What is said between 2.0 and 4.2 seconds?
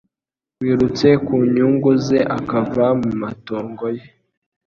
ze akava mu matongo ye